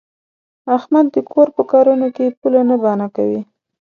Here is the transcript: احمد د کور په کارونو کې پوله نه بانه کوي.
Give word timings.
احمد 0.77 1.05
د 1.15 1.17
کور 1.31 1.47
په 1.55 1.61
کارونو 1.71 2.07
کې 2.15 2.35
پوله 2.39 2.61
نه 2.69 2.75
بانه 2.83 3.07
کوي. 3.15 3.41